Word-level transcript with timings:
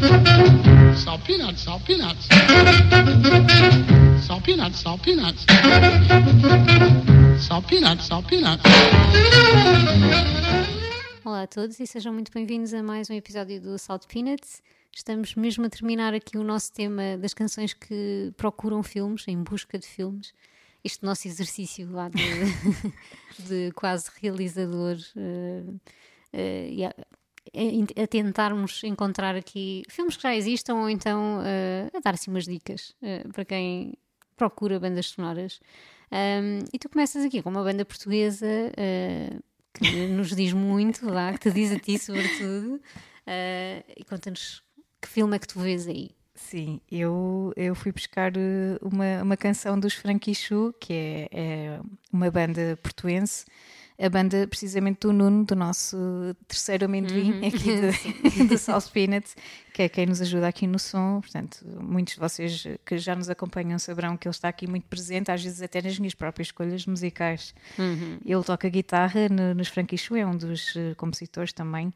Salt 0.00 1.26
peanuts, 1.26 1.60
salt 1.60 1.84
peanuts. 1.84 2.26
Salt 4.26 4.42
peanuts, 4.44 4.78
salt 4.80 5.02
peanuts. 5.02 5.44
Salt 7.38 7.66
peanuts, 7.68 8.06
salt 8.06 8.26
peanuts. 8.26 8.62
Olá 11.22 11.42
a 11.42 11.46
todos 11.46 11.78
e 11.78 11.86
sejam 11.86 12.14
muito 12.14 12.32
bem-vindos 12.32 12.72
a 12.72 12.82
mais 12.82 13.10
um 13.10 13.14
episódio 13.14 13.60
do 13.60 13.78
Salt 13.78 14.06
Peanuts. 14.06 14.62
Estamos 14.90 15.34
mesmo 15.34 15.66
a 15.66 15.68
terminar 15.68 16.14
aqui 16.14 16.38
o 16.38 16.42
nosso 16.42 16.72
tema 16.72 17.18
das 17.18 17.34
canções 17.34 17.74
que 17.74 18.32
procuram 18.38 18.82
filmes, 18.82 19.28
em 19.28 19.42
busca 19.42 19.78
de 19.78 19.86
filmes. 19.86 20.32
Este 20.82 21.04
nosso 21.04 21.28
exercício 21.28 21.90
lá 21.92 22.08
de, 22.08 22.22
de 23.46 23.70
quase 23.72 24.10
realizador 24.22 24.96
uh, 25.14 25.74
uh, 26.32 26.86
a, 26.86 27.19
a, 27.54 28.06
tentarmos 28.06 28.82
encontrar 28.84 29.34
aqui 29.36 29.82
filmes 29.88 30.16
que 30.16 30.22
já 30.22 30.34
existam 30.34 30.74
ou 30.76 30.90
então 30.90 31.38
uh, 31.38 31.96
a 31.96 32.00
dar 32.00 32.14
assim 32.14 32.30
umas 32.30 32.44
dicas 32.44 32.94
para 33.32 33.44
quem 33.44 33.94
procura 34.36 34.80
bandas 34.80 35.06
sonoras. 35.06 35.60
Um, 36.12 36.64
e 36.72 36.78
tu 36.78 36.88
começas 36.88 37.24
aqui 37.24 37.42
com 37.42 37.50
uma 37.50 37.62
banda 37.62 37.84
portuguesa 37.84 38.46
que 39.74 40.06
nos 40.08 40.34
diz 40.34 40.52
muito, 40.52 41.08
lá, 41.08 41.32
que 41.32 41.38
te 41.38 41.50
diz 41.50 41.72
a 41.72 41.78
ti 41.78 41.98
sobretudo. 41.98 42.80
e 43.96 44.04
conta-nos 44.04 44.62
que 45.00 45.08
filme 45.08 45.36
é 45.36 45.38
que 45.38 45.46
tu 45.46 45.60
vês 45.60 45.86
aí? 45.86 46.10
Sim, 46.34 46.80
eu, 46.90 47.52
eu 47.54 47.74
fui 47.74 47.92
buscar 47.92 48.32
uma, 48.80 49.22
uma 49.22 49.36
canção 49.36 49.78
dos 49.78 49.94
Franquichu, 49.94 50.74
que 50.80 50.92
é, 50.92 51.28
é 51.30 51.80
uma 52.12 52.30
banda 52.30 52.78
portuense, 52.82 53.44
a 54.00 54.08
banda 54.08 54.46
precisamente 54.46 55.00
do 55.00 55.12
Nuno, 55.12 55.44
do 55.44 55.54
nosso 55.54 55.96
terceiro 56.48 56.86
amendoim 56.86 57.32
uhum. 57.32 57.46
aqui 57.46 58.44
do, 58.48 58.56
South 58.56 58.90
Peanuts, 58.92 59.36
que 59.74 59.82
é 59.82 59.88
quem 59.88 60.06
nos 60.06 60.22
ajuda 60.22 60.48
aqui 60.48 60.66
no 60.66 60.78
som. 60.78 61.20
Portanto, 61.20 61.64
muitos 61.80 62.14
de 62.14 62.20
vocês 62.20 62.66
que 62.84 62.96
já 62.96 63.14
nos 63.14 63.28
acompanham 63.28 63.78
saberão 63.78 64.16
que 64.16 64.26
ele 64.26 64.34
está 64.34 64.48
aqui 64.48 64.66
muito 64.66 64.86
presente, 64.86 65.30
às 65.30 65.42
vezes 65.42 65.60
até 65.60 65.82
nas 65.82 65.98
minhas 65.98 66.14
próprias 66.14 66.48
escolhas 66.48 66.86
musicais. 66.86 67.54
Uhum. 67.78 68.18
Ele 68.24 68.42
toca 68.42 68.68
guitarra 68.70 69.28
no, 69.28 69.54
nos 69.54 69.68
Franquichu, 69.68 70.16
é 70.16 70.24
um 70.24 70.36
dos 70.36 70.74
uh, 70.76 70.94
compositores 70.96 71.52
também. 71.52 71.92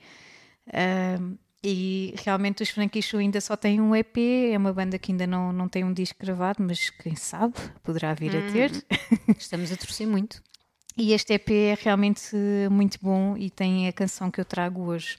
Uh, 0.69 1.39
e 1.67 2.15
realmente 2.23 2.63
os 2.63 2.69
Franquichu 2.69 3.17
ainda 3.17 3.41
só 3.41 3.57
têm 3.57 3.81
um 3.81 3.97
EP, 3.97 4.19
é 4.53 4.59
uma 4.59 4.75
banda 4.75 4.99
que 4.99 5.11
ainda 5.11 5.27
não, 5.27 5.51
não 5.51 5.67
tem 5.67 5.83
um 5.83 5.95
disco 5.95 6.19
gravado, 6.21 6.63
mas 6.63 6.91
quem 6.91 7.17
sabe 7.17 7.55
poderá 7.83 8.13
vir 8.13 8.35
hum, 8.35 8.47
a 8.47 8.53
ter. 8.53 8.85
Estamos 9.39 9.73
a 9.73 9.77
torcer 9.77 10.07
muito. 10.07 10.43
E 10.97 11.13
este 11.13 11.35
EP 11.35 11.51
é 11.51 11.79
realmente 11.81 12.37
muito 12.71 12.99
bom 13.03 13.37
e 13.37 13.51
tem 13.51 13.89
a 13.89 13.93
canção 13.93 14.31
que 14.31 14.41
eu 14.41 14.45
trago 14.45 14.83
hoje. 14.83 15.19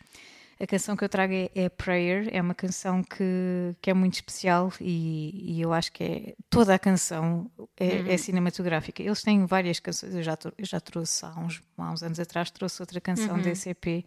A 0.57 0.65
canção 0.65 0.95
que 0.95 1.03
eu 1.03 1.09
trago 1.09 1.33
é, 1.33 1.49
é 1.53 1.67
Prayer, 1.67 2.29
é 2.31 2.41
uma 2.41 2.55
canção 2.55 3.03
que, 3.03 3.75
que 3.81 3.89
é 3.89 3.93
muito 3.93 4.13
especial 4.13 4.71
e, 4.79 5.53
e 5.57 5.61
eu 5.61 5.73
acho 5.73 5.91
que 5.91 6.03
é 6.03 6.33
toda 6.49 6.73
a 6.73 6.79
canção 6.79 7.51
é, 7.77 7.87
é 7.87 8.01
uhum. 8.01 8.11
é, 8.11 8.17
cinematográfica. 8.17 9.03
Eles 9.03 9.21
têm 9.21 9.45
várias 9.45 9.81
canções, 9.81 10.15
eu 10.15 10.23
já, 10.23 10.37
eu 10.57 10.65
já 10.65 10.79
trouxe 10.79 11.25
há 11.25 11.37
uns, 11.37 11.61
há 11.77 11.91
uns 11.91 12.03
anos 12.03 12.19
atrás, 12.21 12.49
trouxe 12.49 12.81
outra 12.81 13.01
canção 13.01 13.35
uhum. 13.35 13.41
desse 13.41 13.69
EP 13.69 14.05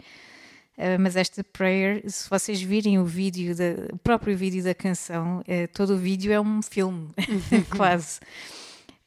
Uh, 0.78 0.94
mas 1.00 1.16
esta 1.16 1.42
prayer, 1.42 2.08
se 2.08 2.30
vocês 2.30 2.62
virem 2.62 3.00
o 3.00 3.05
vídeo, 3.05 3.53
da, 3.53 3.92
o 3.92 3.98
próprio 3.98 4.36
vídeo 4.36 4.62
da 4.62 4.72
canção, 4.72 5.41
uh, 5.41 5.69
todo 5.75 5.94
o 5.94 5.98
vídeo 5.98 6.32
é 6.32 6.41
um 6.41 6.62
filme, 6.62 7.08
quase. 7.77 8.20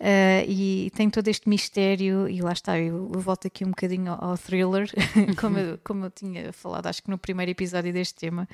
Uh, 0.01 0.41
e 0.49 0.91
tem 0.95 1.11
todo 1.11 1.27
este 1.27 1.47
mistério, 1.47 2.27
e 2.27 2.41
lá 2.41 2.53
está, 2.53 2.79
eu, 2.79 3.11
eu 3.13 3.19
volto 3.19 3.45
aqui 3.45 3.63
um 3.63 3.69
bocadinho 3.69 4.11
ao, 4.11 4.31
ao 4.31 4.37
thriller, 4.37 4.89
como, 5.39 5.59
eu, 5.59 5.79
como 5.83 6.05
eu 6.05 6.09
tinha 6.09 6.51
falado, 6.51 6.87
acho 6.87 7.03
que 7.03 7.11
no 7.11 7.19
primeiro 7.19 7.51
episódio 7.51 7.93
deste 7.93 8.15
tema. 8.15 8.49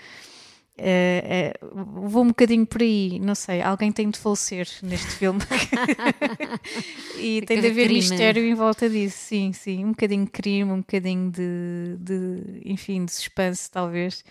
Uh, 0.78 1.64
uh, 1.72 2.10
vou 2.10 2.24
um 2.24 2.28
bocadinho 2.28 2.66
por 2.66 2.82
aí, 2.82 3.18
não 3.20 3.34
sei, 3.34 3.62
alguém 3.62 3.94
tem 3.94 4.10
de 4.10 4.20
falecer 4.20 4.68
neste 4.84 5.08
filme 5.08 5.40
e 7.18 7.42
tem 7.44 7.62
de 7.62 7.68
haver 7.68 7.86
crime. 7.86 8.02
mistério 8.02 8.44
em 8.44 8.54
volta 8.54 8.90
disso, 8.90 9.18
sim, 9.18 9.54
sim, 9.54 9.86
um 9.86 9.92
bocadinho 9.92 10.26
de 10.26 10.32
crime, 10.32 10.70
um 10.70 10.80
bocadinho 10.80 11.32
de, 11.32 11.96
de, 11.98 12.62
enfim, 12.66 13.06
de 13.06 13.14
suspense, 13.14 13.72
talvez. 13.72 14.24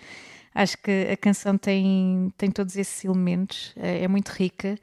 Acho 0.55 0.77
que 0.79 1.09
a 1.11 1.17
canção 1.17 1.57
tem, 1.57 2.31
tem 2.37 2.51
todos 2.51 2.77
esses 2.77 3.05
elementos, 3.05 3.73
é 3.75 4.07
muito 4.07 4.29
rica 4.29 4.79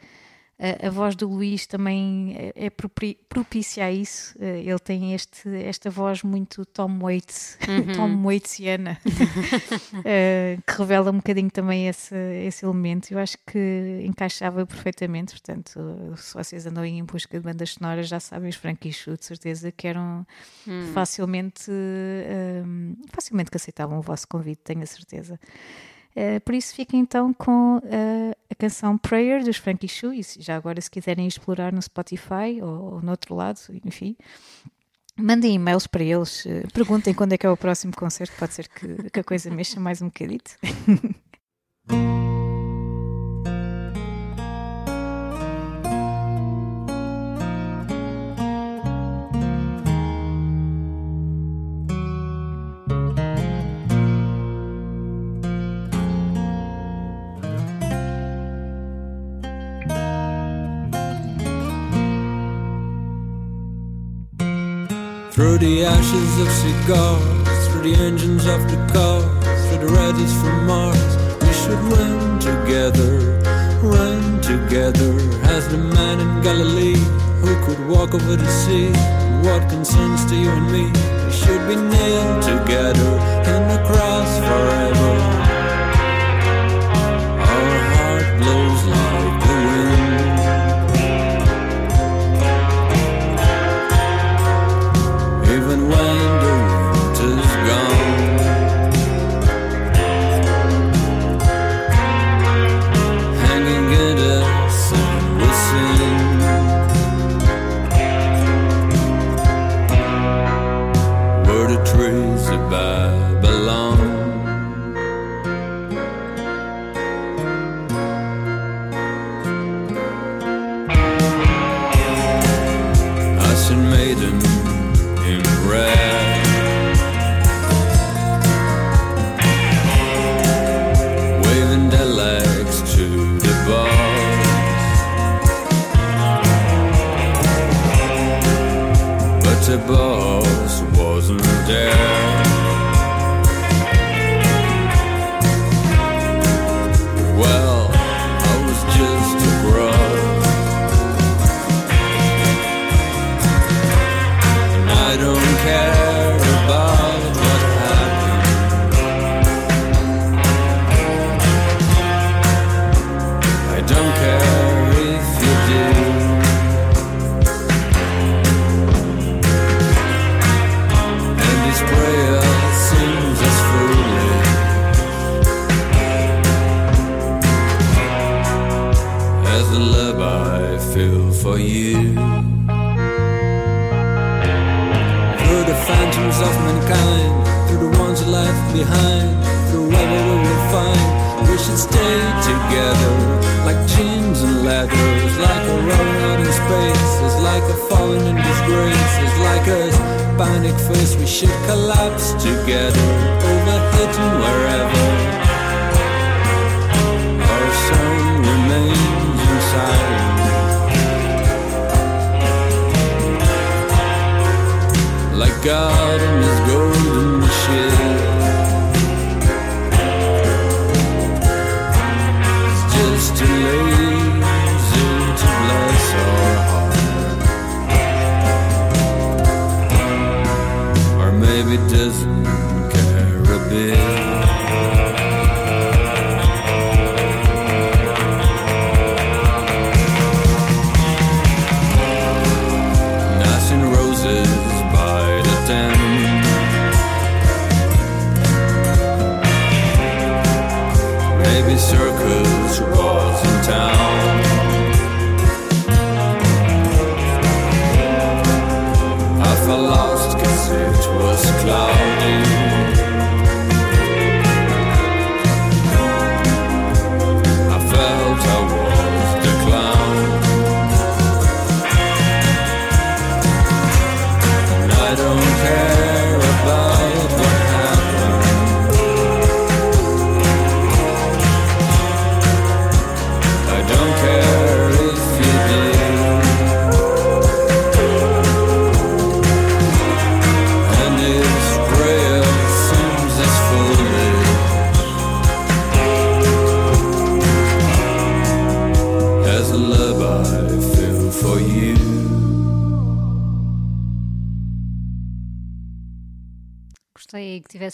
a, 0.63 0.87
a 0.87 0.89
voz 0.89 1.13
do 1.13 1.27
Luís 1.27 1.67
também 1.67 2.33
é, 2.55 2.67
é 2.67 2.69
propícia 2.69 3.85
a 3.85 3.91
isso. 3.91 4.33
Eh, 4.39 4.61
ele 4.61 4.79
tem 4.79 5.13
este, 5.13 5.49
esta 5.57 5.89
voz 5.89 6.23
muito 6.23 6.65
Tom 6.65 6.99
Waits, 6.99 7.57
uhum. 7.67 7.93
Tom 7.93 8.23
Waitsιana, 8.23 8.97
uh, 9.05 10.61
que 10.65 10.77
revela 10.77 11.11
um 11.11 11.17
bocadinho 11.17 11.51
também 11.51 11.89
esse, 11.89 12.15
esse 12.45 12.63
elemento. 12.63 13.11
Eu 13.11 13.19
acho 13.19 13.37
que 13.45 14.03
encaixava 14.05 14.65
perfeitamente. 14.65 15.33
Portanto, 15.33 16.13
se 16.15 16.33
vocês 16.33 16.65
andam 16.65 16.85
em 16.85 17.03
busca 17.03 17.37
de 17.37 17.43
bandas 17.43 17.71
sonoras, 17.71 18.07
já 18.07 18.21
sabem, 18.21 18.47
os 18.47 18.55
Franquichu, 18.55 19.17
de 19.17 19.25
certeza 19.25 19.69
que 19.69 19.85
eram 19.85 20.25
hum. 20.65 20.91
facilmente, 20.93 21.69
uh, 21.69 22.97
facilmente 23.11 23.51
que 23.51 23.57
aceitavam 23.57 23.99
o 23.99 24.01
vosso 24.01 24.25
convite, 24.29 24.61
tenho 24.63 24.81
a 24.81 24.85
certeza. 24.85 25.37
Uh, 26.15 26.39
por 26.41 26.53
isso 26.53 26.75
fica 26.75 26.95
então 26.95 27.33
com 27.33 27.77
uh, 27.77 28.35
a 28.49 28.55
canção 28.55 28.97
Prayer 28.97 29.43
dos 29.43 29.57
Frankie 29.57 29.87
Shoe, 29.87 30.19
e 30.19 30.23
já 30.41 30.55
agora 30.55 30.79
se 30.79 30.89
quiserem 30.89 31.27
explorar 31.27 31.73
no 31.73 31.81
Spotify 31.81 32.61
ou, 32.61 32.93
ou 32.93 33.01
no 33.01 33.11
outro 33.11 33.33
lado, 33.33 33.59
enfim, 33.83 34.15
mandem 35.17 35.55
e-mails 35.55 35.87
para 35.87 36.03
eles, 36.03 36.45
uh, 36.45 36.67
perguntem 36.73 37.13
quando 37.13 37.33
é 37.33 37.37
que 37.37 37.45
é 37.45 37.49
o 37.49 37.57
próximo 37.57 37.93
concerto, 37.95 38.33
pode 38.37 38.53
ser 38.53 38.67
que, 38.67 39.09
que 39.09 39.19
a 39.19 39.23
coisa 39.23 39.49
mexa 39.49 39.79
mais 39.79 40.01
um 40.01 40.07
bocadito. 40.07 40.51
Through 65.43 65.57
the 65.57 65.83
ashes 65.83 66.39
of 66.39 66.49
cigars, 66.49 67.67
through 67.67 67.91
the 67.91 67.95
engines 68.01 68.45
of 68.45 68.61
the 68.71 68.77
cars, 68.93 69.25
through 69.67 69.85
the 69.85 69.93
reds 69.93 70.33
from 70.39 70.65
Mars, 70.65 71.17
we 71.43 71.51
should 71.51 71.83
run 71.91 72.39
together, 72.39 73.41
run 73.83 74.39
together. 74.39 75.11
As 75.51 75.67
the 75.67 75.79
man 75.79 76.21
in 76.21 76.41
Galilee 76.43 76.95
who 77.43 77.53
could 77.65 77.85
walk 77.89 78.13
over 78.13 78.37
the 78.37 78.51
sea, 78.63 78.87
what 79.45 79.67
concerns 79.67 80.23
to 80.27 80.35
you 80.37 80.49
and 80.49 80.71
me? 80.71 80.85
We 81.25 81.31
should 81.33 81.67
be 81.67 81.75
nailed 81.75 82.41
together 82.41 83.11
in 83.53 83.67
the 83.67 83.83
cross 83.85 84.37
forever. 84.47 85.22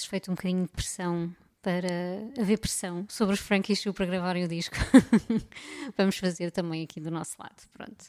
Feito 0.10 0.32
um 0.32 0.36
bocadinho 0.36 0.64
de 0.64 0.70
pressão 0.72 1.34
para 1.62 1.88
haver 2.40 2.58
pressão 2.58 3.06
sobre 3.10 3.34
os 3.34 3.40
Frankie 3.40 3.76
Shoe 3.76 3.94
para 3.94 4.06
gravarem 4.06 4.44
o 4.44 4.48
disco. 4.48 4.76
Vamos 5.98 6.18
fazer 6.18 6.52
também 6.52 6.84
aqui 6.84 7.00
do 7.00 7.12
nosso 7.12 7.36
lado, 7.40 7.68
pronto. 7.74 8.06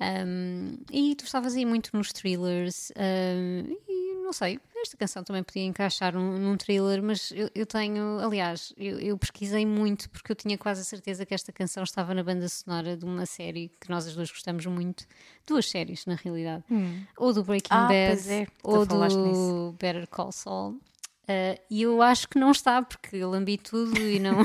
Um, 0.00 0.76
e 0.90 1.14
tu 1.14 1.24
estavas 1.24 1.54
aí 1.54 1.64
muito 1.64 1.90
nos 1.96 2.12
thrillers 2.12 2.90
um, 2.96 3.76
e 3.88 4.14
não 4.24 4.32
sei, 4.32 4.58
esta 4.82 4.96
canção 4.96 5.22
também 5.22 5.42
podia 5.42 5.62
encaixar 5.62 6.14
num, 6.14 6.38
num 6.38 6.56
thriller, 6.56 7.00
mas 7.02 7.30
eu, 7.30 7.48
eu 7.54 7.64
tenho, 7.64 8.18
aliás, 8.18 8.72
eu, 8.76 8.98
eu 8.98 9.16
pesquisei 9.16 9.64
muito 9.64 10.10
porque 10.10 10.32
eu 10.32 10.36
tinha 10.36 10.58
quase 10.58 10.80
a 10.80 10.84
certeza 10.84 11.24
que 11.24 11.32
esta 11.34 11.52
canção 11.52 11.84
estava 11.84 12.12
na 12.12 12.24
banda 12.24 12.48
sonora 12.48 12.96
de 12.96 13.04
uma 13.04 13.24
série 13.26 13.70
que 13.80 13.88
nós 13.88 14.06
as 14.06 14.14
duas 14.14 14.30
gostamos 14.30 14.66
muito, 14.66 15.06
duas 15.46 15.68
séries 15.68 16.06
na 16.06 16.14
realidade, 16.16 16.64
ou 17.16 17.32
do 17.32 17.44
Breaking 17.44 17.68
Ah, 17.74 17.86
Bad 17.86 18.30
é, 18.32 18.46
ou 18.62 18.84
do 18.84 18.98
nisso. 18.98 19.74
Better 19.78 20.08
Call 20.08 20.32
Saul. 20.32 20.80
Uh, 21.26 21.58
E 21.70 21.82
eu 21.82 22.02
acho 22.02 22.28
que 22.28 22.38
não 22.38 22.50
está, 22.50 22.82
porque 22.82 23.16
eu 23.16 23.30
lambi 23.30 23.56
tudo 23.56 23.98
e 23.98 24.18
não. 24.20 24.36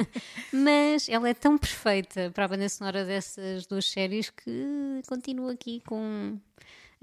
Mas 0.52 1.08
ela 1.08 1.28
é 1.28 1.34
tão 1.34 1.58
perfeita 1.58 2.30
para 2.32 2.44
a 2.46 2.48
banda 2.48 2.68
sonora 2.68 3.04
dessas 3.04 3.66
duas 3.66 3.84
séries 3.86 4.30
que 4.30 5.02
continuo 5.06 5.48
aqui 5.50 5.82
com. 5.86 6.38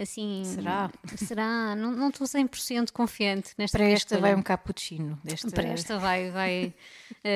Assim. 0.01 0.43
Será? 0.45 0.89
Será? 1.17 1.75
Não 1.75 1.91
não 1.91 2.07
estou 2.07 2.25
100% 2.25 2.91
confiante 2.93 3.51
nesta 3.57 3.77
Para 3.77 3.87
esta 3.87 4.17
vai 4.17 4.33
um 4.33 4.41
cappuccino. 4.41 5.19
Desta... 5.25 5.51
Para 5.51 5.67
esta 5.67 5.99
vai. 5.99 6.31
vai 6.31 6.73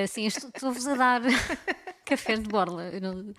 assim, 0.03 0.25
estou- 0.25 0.49
estou-vos 0.49 0.87
a 0.87 0.95
dar 0.95 1.21
café 2.05 2.37
de 2.37 2.47
borla. 2.47 2.89
Não, 3.01 3.15
não 3.15 3.33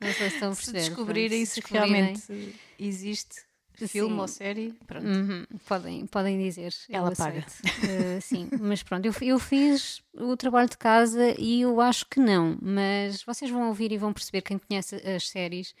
sei 0.00 0.12
se 0.12 0.34
estão 0.34 0.50
a 0.50 0.54
Se 0.54 0.60
perceber. 0.72 0.78
descobrirem 0.90 1.46
se 1.46 1.54
Se 1.54 1.60
descobrirem. 1.62 1.90
realmente 1.90 2.54
existe 2.78 3.45
filme 3.76 4.14
Sim. 4.14 4.20
ou 4.20 4.28
série, 4.28 4.74
pronto. 4.86 5.06
Uhum, 5.06 5.44
podem, 5.66 6.06
podem 6.06 6.38
dizer. 6.38 6.72
Ela 6.88 7.12
paga. 7.14 7.40
Uh, 7.40 8.20
sim, 8.20 8.48
mas 8.60 8.82
pronto, 8.82 9.06
eu, 9.06 9.14
eu 9.22 9.38
fiz 9.38 10.02
o 10.14 10.36
trabalho 10.36 10.68
de 10.68 10.78
casa 10.78 11.34
e 11.38 11.62
eu 11.62 11.80
acho 11.80 12.06
que 12.06 12.20
não, 12.20 12.56
mas 12.60 13.22
vocês 13.22 13.50
vão 13.50 13.68
ouvir 13.68 13.92
e 13.92 13.98
vão 13.98 14.12
perceber, 14.12 14.42
quem 14.42 14.58
conhece 14.58 14.96
as 14.96 15.28
séries, 15.28 15.74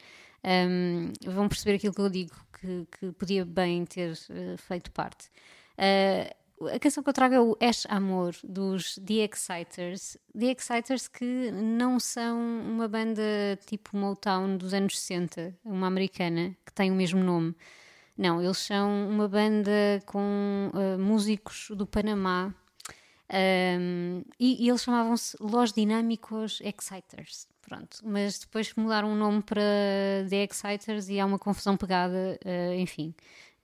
um, 0.44 1.12
vão 1.30 1.48
perceber 1.48 1.76
aquilo 1.76 1.94
que 1.94 2.00
eu 2.00 2.10
digo, 2.10 2.34
que, 2.60 2.86
que 2.98 3.12
podia 3.12 3.44
bem 3.44 3.84
ter 3.84 4.12
uh, 4.12 4.58
feito 4.58 4.90
parte. 4.90 5.28
Uh, 5.78 6.34
a 6.74 6.78
canção 6.78 7.02
que 7.02 7.08
eu 7.08 7.12
trago 7.12 7.34
é 7.34 7.40
o 7.40 7.56
Ash 7.60 7.86
Amor, 7.88 8.34
dos 8.42 8.94
The 8.94 9.28
Exciters. 9.30 10.16
The 10.38 10.52
Exciters 10.52 11.06
que 11.06 11.50
não 11.52 12.00
são 12.00 12.38
uma 12.38 12.88
banda 12.88 13.22
tipo 13.66 13.96
Motown 13.96 14.56
dos 14.56 14.72
anos 14.72 14.98
60, 14.98 15.54
uma 15.64 15.86
americana, 15.86 16.56
que 16.64 16.72
tem 16.72 16.90
o 16.90 16.94
mesmo 16.94 17.22
nome. 17.22 17.54
Não, 18.16 18.42
eles 18.42 18.58
são 18.58 19.08
uma 19.10 19.28
banda 19.28 19.70
com 20.06 20.70
uh, 20.72 20.98
músicos 20.98 21.68
do 21.76 21.86
Panamá 21.86 22.54
um, 23.32 24.22
e, 24.38 24.64
e 24.64 24.68
eles 24.68 24.82
chamavam-se 24.82 25.36
Los 25.40 25.72
Dinâmicos 25.72 26.60
Exciters. 26.62 27.46
Pronto, 27.60 27.98
mas 28.04 28.38
depois 28.38 28.72
mudaram 28.76 29.12
o 29.12 29.16
nome 29.16 29.42
para 29.42 29.60
The 30.30 30.44
Exciters 30.44 31.08
e 31.08 31.18
há 31.18 31.26
uma 31.26 31.38
confusão 31.38 31.76
pegada, 31.76 32.38
uh, 32.44 32.74
enfim, 32.74 33.12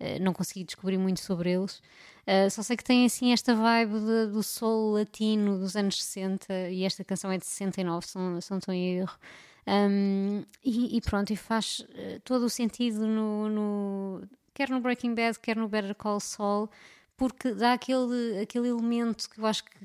uh, 0.01 0.21
não 0.21 0.33
consegui 0.33 0.65
descobrir 0.65 0.99
muito 0.99 1.21
sobre 1.21 1.53
eles. 1.53 1.81
Uh, 2.27 2.51
só 2.51 2.63
sei 2.63 2.77
que 2.77 2.83
tem 2.85 3.07
assim 3.07 3.33
esta 3.33 3.55
vibe 3.55 3.93
de- 4.01 4.27
do 4.33 4.43
soul 4.43 4.95
latino 4.95 5.57
dos 5.59 5.77
anos 5.77 6.03
60 6.03 6.53
e 6.71 6.83
esta 6.85 7.05
canção 7.05 7.31
é 7.31 7.39
de 7.39 7.47
69, 7.47 8.07
se 8.07 8.19
não, 8.19 8.41
se 8.41 8.51
não 8.51 8.59
estou 8.59 8.75
em 8.75 8.99
erro. 8.99 9.17
Um, 9.65 10.45
e, 10.65 10.97
e 10.97 11.01
pronto, 11.01 11.33
e 11.33 11.37
faz 11.37 11.87
todo 12.25 12.47
o 12.47 12.51
sentido 12.51 13.07
no, 13.07 13.49
no- 13.49 14.23
quer 14.55 14.69
no 14.69 14.81
Breaking 14.81 15.15
Bad, 15.15 15.39
quer 15.41 15.57
no 15.57 15.69
Better 15.69 15.95
Call 15.95 16.21
Saul, 16.21 16.69
porque 17.17 17.53
dá 17.53 17.73
aquele, 17.73 18.41
aquele 18.41 18.69
elemento 18.69 19.29
que 19.29 19.39
eu 19.39 19.47
acho 19.47 19.65
que 19.65 19.77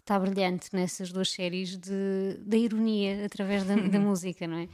está 0.00 0.18
brilhante 0.18 0.68
nessas 0.72 1.12
duas 1.12 1.30
séries 1.30 1.76
de, 1.76 2.38
da 2.40 2.56
ironia 2.56 3.26
através 3.26 3.64
da, 3.64 3.76
da 3.76 4.00
música, 4.00 4.46
não 4.46 4.58
é? 4.58 4.68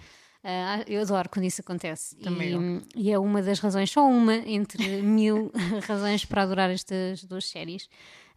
Ah, 0.46 0.84
eu 0.86 1.00
adoro 1.00 1.30
quando 1.30 1.46
isso 1.46 1.62
acontece. 1.62 2.14
Também 2.16 2.82
e, 2.94 3.06
e 3.06 3.10
é 3.10 3.18
uma 3.18 3.42
das 3.42 3.60
razões, 3.60 3.90
só 3.90 4.06
uma 4.06 4.34
entre 4.34 5.00
mil 5.00 5.50
razões 5.88 6.24
para 6.26 6.42
adorar 6.42 6.70
estas 6.70 7.24
duas 7.24 7.46
séries. 7.46 7.88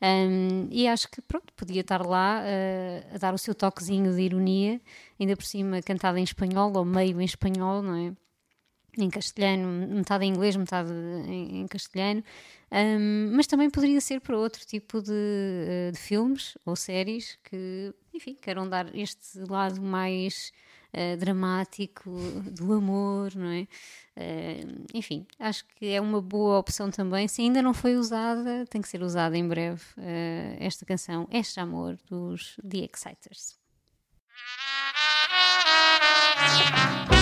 Um, 0.02 0.70
e 0.72 0.88
acho 0.88 1.10
que 1.10 1.22
pronto, 1.22 1.52
podia 1.54 1.82
estar 1.82 2.06
lá 2.06 2.42
ah, 2.42 3.16
a 3.16 3.18
dar 3.18 3.34
o 3.34 3.38
seu 3.38 3.54
toquezinho 3.54 4.16
de 4.16 4.22
ironia, 4.22 4.80
ainda 5.20 5.36
por 5.36 5.44
cima 5.44 5.82
cantada 5.82 6.20
em 6.20 6.24
espanhol 6.24 6.72
ou 6.76 6.86
meio 6.86 7.20
em 7.20 7.26
espanhol, 7.26 7.82
não 7.82 7.96
é? 7.96 8.14
Em 8.98 9.10
castelhano, 9.10 9.88
metade 9.96 10.26
em 10.26 10.30
inglês, 10.30 10.56
metade 10.56 10.92
em, 11.28 11.68
castelhano, 11.68 12.24
Ahm, 12.70 13.32
mas 13.34 13.48
também 13.48 13.70
poderia 13.70 14.02
ser 14.02 14.20
para 14.20 14.38
outro 14.38 14.66
tipo 14.66 15.02
de, 15.02 15.12
eh, 15.14 15.92
de 15.92 15.98
filmes 15.98 16.58
ou 16.66 16.76
séries 16.76 17.38
que, 17.44 17.94
enfim, 18.14 18.36
queiram 18.36 18.68
dar 18.68 18.94
este 18.94 19.40
lado 19.50 19.82
mais 19.82 20.52
eh, 20.92 21.16
dramático 21.16 22.12
do 22.52 22.74
amor, 22.74 23.34
não 23.36 23.48
é? 23.48 23.68
Eh, 24.18 24.66
enfim, 24.94 25.26
acho 25.40 25.64
que 25.76 25.86
é 25.88 26.02
uma 26.02 26.22
boa 26.22 26.60
opção 26.60 26.92
também. 26.92 27.28
Se 27.28 27.42
ainda 27.42 27.62
não 27.62 27.74
foi 27.74 27.96
usada, 27.96 28.66
tem 28.70 28.82
que 28.82 28.90
ser 28.90 29.02
usada 29.02 29.38
em 29.38 29.48
breve 29.48 29.82
eh, 29.98 30.58
esta 30.60 30.86
canção, 30.86 31.28
Este 31.32 31.60
Amor, 31.60 31.98
dos 32.10 32.58
The 32.68 32.90
Exciters. 32.92 33.58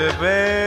este 0.00 0.59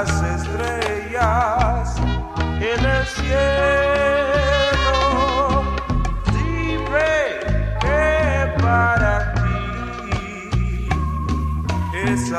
las 0.00 0.22
estrellas 0.22 1.96
en 2.60 2.84
el 2.86 3.04
cielo. 3.06 3.40
Dime 6.32 7.16
que 7.80 8.02
para 8.62 9.34
ti 9.34 10.88
es 11.92 12.32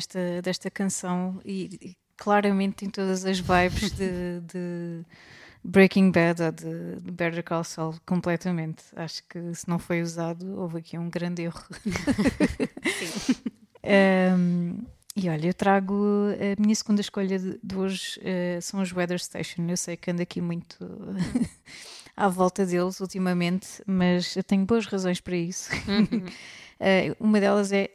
desta, 0.00 0.42
desta 0.42 0.70
canção 0.70 1.40
e, 1.44 1.78
e 1.80 1.96
claramente 2.16 2.76
tem 2.76 2.90
todas 2.90 3.24
as 3.26 3.38
vibes 3.38 3.90
de, 3.92 4.40
de 4.50 5.04
Breaking 5.62 6.10
Bad 6.10 6.42
ou 6.42 6.52
de, 6.52 6.96
de 7.00 7.10
Better 7.10 7.44
Call 7.44 7.64
Saul 7.64 7.94
completamente. 8.06 8.82
Acho 8.96 9.22
que 9.28 9.54
se 9.54 9.68
não 9.68 9.78
foi 9.78 10.00
usado, 10.00 10.58
houve 10.58 10.78
aqui 10.78 10.98
um 10.98 11.10
grande 11.10 11.42
erro. 11.42 11.62
Um, 13.82 14.84
e 15.16 15.30
olha, 15.30 15.46
eu 15.46 15.54
trago 15.54 15.94
a 16.34 16.60
minha 16.60 16.74
segunda 16.74 17.00
escolha 17.00 17.38
de, 17.38 17.58
de 17.64 17.76
hoje 17.76 18.20
eh, 18.22 18.58
são 18.60 18.82
os 18.82 18.92
Weather 18.92 19.18
Station. 19.18 19.66
Eu 19.66 19.76
sei 19.78 19.96
que 19.96 20.10
ando 20.10 20.20
aqui 20.20 20.38
muito 20.42 20.76
à 22.14 22.28
volta 22.28 22.66
deles 22.66 23.00
ultimamente, 23.00 23.82
mas 23.86 24.36
eu 24.36 24.44
tenho 24.44 24.66
boas 24.66 24.84
razões 24.84 25.18
para 25.18 25.34
isso. 25.34 25.70
Eh, 26.82 27.14
uma 27.20 27.38
delas 27.38 27.72
é, 27.72 27.90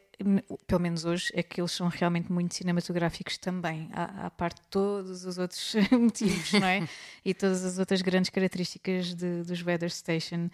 pelo 0.68 0.82
menos 0.82 1.06
hoje, 1.06 1.32
é 1.34 1.44
que 1.44 1.60
eles 1.62 1.72
são 1.72 1.88
realmente 1.88 2.32
muito 2.32 2.54
cinematográficos 2.56 3.38
também, 3.38 3.90
à, 3.94 4.28
à 4.28 4.30
parte 4.30 4.62
de 4.62 4.68
todos 4.70 5.26
os 5.26 5.38
outros 5.38 5.76
motivos, 5.92 6.52
não 6.54 6.68
é? 6.68 6.88
E 7.26 7.34
todas 7.34 7.64
as 7.66 7.80
outras 7.80 8.02
grandes 8.02 8.30
características 8.30 9.14
de- 9.16 9.44
dos 9.44 9.62
Weather 9.64 9.90
Station. 9.92 10.50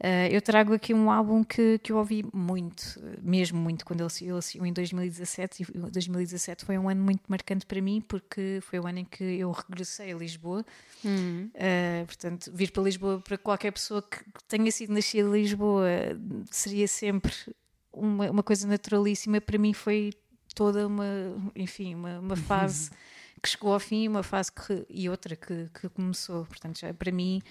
Eh, 0.00 0.28
eu 0.30 0.40
trago 0.40 0.72
aqui 0.74 0.94
um 0.94 1.10
álbum 1.10 1.42
que, 1.42 1.78
que 1.80 1.90
eu 1.90 1.96
ouvi 1.96 2.24
muito, 2.32 2.82
mesmo 3.20 3.58
muito, 3.60 3.84
quando 3.84 4.00
ele, 4.00 4.10
sa- 4.10 4.24
ele 4.24 4.42
saiu 4.42 4.64
em 4.66 4.72
2017. 4.72 5.62
E 5.74 5.78
o 5.78 5.90
2017 5.90 6.64
foi 6.64 6.78
um 6.78 6.88
ano 6.88 7.02
muito 7.02 7.22
marcante 7.28 7.66
para 7.66 7.80
mim, 7.80 8.00
porque 8.00 8.60
foi 8.62 8.78
o 8.78 8.86
ano 8.86 8.98
em 9.00 9.04
que 9.04 9.24
eu 9.24 9.50
regressei 9.50 10.12
a 10.12 10.16
Lisboa. 10.16 10.64
Uh, 11.04 12.06
portanto, 12.06 12.50
vir 12.54 12.70
para 12.70 12.82
Lisboa 12.82 13.20
para 13.20 13.38
qualquer 13.38 13.72
pessoa 13.72 14.02
que 14.02 14.18
tenha 14.46 14.70
sido 14.70 14.92
nascida 14.92 15.28
em 15.28 15.32
Lisboa 15.32 15.88
seria 16.50 16.86
sempre 16.88 17.32
uma, 17.98 18.30
uma 18.30 18.42
coisa 18.42 18.66
naturalíssima. 18.66 19.40
Para 19.40 19.58
mim 19.58 19.72
foi 19.72 20.12
toda 20.54 20.86
uma, 20.86 21.04
enfim, 21.54 21.94
uma, 21.94 22.18
uma 22.18 22.36
fase 22.36 22.90
que 23.42 23.48
chegou 23.48 23.72
ao 23.72 23.80
fim, 23.80 24.08
uma 24.08 24.22
fase 24.22 24.50
que, 24.52 24.84
e 24.88 25.08
outra 25.08 25.36
que, 25.36 25.68
que 25.72 25.88
começou. 25.88 26.44
Portanto, 26.46 26.80
já, 26.80 26.92
para 26.92 27.12
mim, 27.12 27.42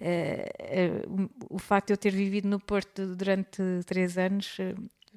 eh, 0.00 0.52
eh, 0.58 1.02
o, 1.06 1.56
o 1.56 1.58
facto 1.58 1.88
de 1.88 1.92
eu 1.92 1.96
ter 1.96 2.10
vivido 2.10 2.48
no 2.48 2.58
Porto 2.58 3.14
durante 3.14 3.62
três 3.86 4.18
anos 4.18 4.56
eh, 4.58 4.74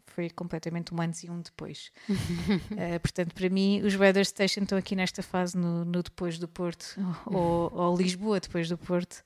foi 0.08 0.30
completamente 0.30 0.94
um 0.94 1.02
antes 1.02 1.24
e 1.24 1.30
um 1.30 1.42
depois. 1.42 1.92
Portanto, 3.02 3.34
para 3.34 3.50
mim, 3.50 3.82
os 3.82 3.96
Weather 3.96 4.26
Station 4.26 4.62
estão 4.62 4.78
aqui 4.78 4.96
nesta 4.96 5.24
fase 5.24 5.58
no, 5.58 5.84
no 5.84 6.04
depois 6.04 6.38
do 6.38 6.48
Porto, 6.48 6.96
ou, 7.26 7.72
ou 7.74 7.98
Lisboa 7.98 8.40
depois 8.40 8.70
do 8.70 8.78
Porto. 8.78 9.24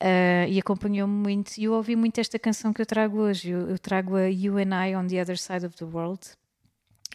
Eh, 0.00 0.46
e 0.50 0.58
acompanhou-me 0.60 1.12
muito. 1.14 1.56
E 1.58 1.64
eu 1.64 1.72
ouvi 1.72 1.96
muito 1.96 2.20
esta 2.20 2.38
canção 2.38 2.72
que 2.72 2.80
eu 2.80 2.86
trago 2.86 3.18
hoje. 3.18 3.50
Eu, 3.50 3.68
eu 3.70 3.78
trago 3.78 4.16
a 4.16 4.26
You 4.30 4.56
and 4.58 4.70
I 4.86 4.94
on 4.94 5.06
the 5.08 5.20
Other 5.20 5.38
Side 5.38 5.66
of 5.66 5.76
the 5.76 5.84
World. 5.84 6.20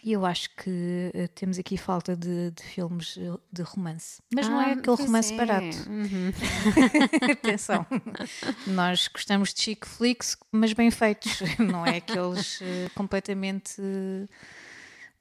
E 0.02 0.12
eu 0.12 0.26
acho 0.26 0.50
que 0.56 1.10
eh, 1.14 1.28
temos 1.28 1.58
aqui 1.58 1.78
falta 1.78 2.14
de, 2.14 2.50
de 2.50 2.62
filmes 2.62 3.16
eh, 3.16 3.38
de 3.50 3.62
romance. 3.62 4.20
Mas 4.34 4.46
não 4.46 4.60
é 4.60 4.72
Ah, 4.72 4.72
aquele 4.74 4.96
romance 4.96 5.32
é. 5.32 5.36
barato. 5.38 5.76
Uhum. 5.88 6.30
Atenção. 7.32 7.86
Nós 8.68 9.08
gostamos 9.08 9.54
de 9.54 9.62
chic 9.62 9.86
flicks, 9.86 10.36
mas 10.52 10.74
bem 10.74 10.90
feitos. 10.90 11.40
Não 11.58 11.86
é 11.86 11.96
aqueles 11.96 12.60
completamente. 12.94 13.80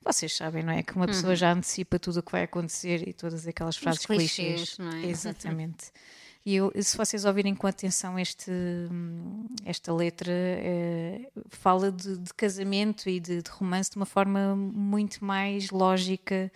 Vocês 0.05 0.36
sabem, 0.36 0.63
não 0.63 0.74
é? 0.74 0.84
Que 0.84 0.98
uma 0.98 1.05
pessoa 1.05 1.34
já 1.34 1.53
antecipa 1.53 1.98
tudo 1.98 2.20
o 2.20 2.24
que 2.24 2.32
vai 2.34 2.43
acontecer 2.43 3.08
e 3.08 3.13
todas 3.13 3.48
aquelas 3.48 3.77
frases 3.77 4.05
clichês, 4.05 4.75
clichês. 4.75 4.77
não 4.77 4.91
é? 4.98 5.05
Exatamente. 5.05 5.86
E 6.45 6.55
eu, 6.55 6.71
se 6.81 6.97
vocês 6.97 7.23
ouvirem 7.23 7.55
com 7.55 7.65
atenção 7.67 8.19
este, 8.19 8.51
esta 9.63 9.93
letra, 9.93 10.31
eh, 10.33 11.29
fala 11.50 11.89
de, 11.89 12.17
de 12.17 12.33
casamento 12.33 13.07
e 13.09 13.19
de, 13.19 13.41
de 13.41 13.50
romance 13.50 13.91
de 13.91 13.95
uma 13.95 14.05
forma 14.05 14.53
muito 14.55 15.23
mais 15.23 15.69
lógica 15.71 16.51